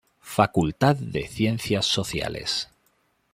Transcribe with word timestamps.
Facultad 0.35 0.95
de 0.95 1.27
Ciencias 1.27 1.85
Sociales. 1.85 2.71